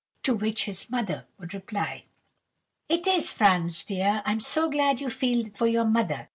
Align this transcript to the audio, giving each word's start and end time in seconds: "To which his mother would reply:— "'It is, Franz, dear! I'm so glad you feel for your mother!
"To 0.23 0.33
which 0.33 0.63
his 0.65 0.89
mother 0.89 1.27
would 1.37 1.53
reply:— 1.53 2.05
"'It 2.89 3.05
is, 3.05 3.31
Franz, 3.31 3.83
dear! 3.83 4.23
I'm 4.25 4.39
so 4.39 4.67
glad 4.67 4.99
you 4.99 5.11
feel 5.11 5.51
for 5.53 5.67
your 5.67 5.85
mother! 5.85 6.27